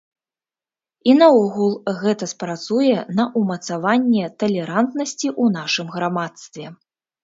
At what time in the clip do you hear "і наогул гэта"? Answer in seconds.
1.11-2.29